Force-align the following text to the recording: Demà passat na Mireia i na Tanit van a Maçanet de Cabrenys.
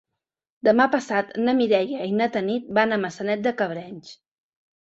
Demà 0.67 0.87
passat 0.95 1.29
na 1.41 1.55
Mireia 1.59 2.09
i 2.13 2.17
na 2.23 2.29
Tanit 2.37 2.73
van 2.81 2.91
a 2.91 3.01
Maçanet 3.07 3.47
de 3.47 3.57
Cabrenys. 3.63 4.13